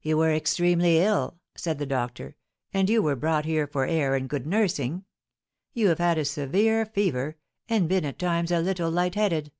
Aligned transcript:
"You 0.00 0.18
were 0.18 0.32
extremely 0.32 0.98
ill," 0.98 1.40
said 1.56 1.80
the 1.80 1.86
doctor, 1.86 2.36
"and 2.72 2.88
you 2.88 3.02
were 3.02 3.16
brought 3.16 3.44
here 3.46 3.66
for 3.66 3.84
air 3.84 4.14
and 4.14 4.28
good 4.28 4.46
nursing. 4.46 5.04
You 5.72 5.88
have 5.88 5.98
had 5.98 6.18
a 6.18 6.24
severe 6.24 6.86
fever, 6.86 7.36
and 7.68 7.88
been 7.88 8.04
at 8.04 8.16
times 8.20 8.52
a 8.52 8.60
little 8.60 8.92
lightheaded." 8.92 9.50